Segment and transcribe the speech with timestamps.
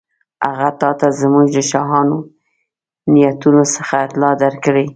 [0.47, 2.17] هغه تاته زموږ له شاهانه
[3.13, 4.85] نیتونو څخه اطلاع درکړې.